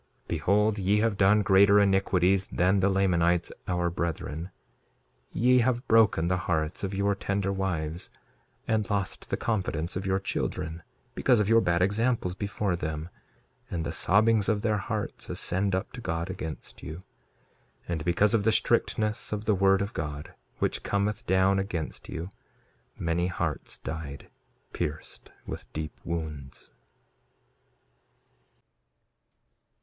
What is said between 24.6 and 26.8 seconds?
pierced with deep wounds.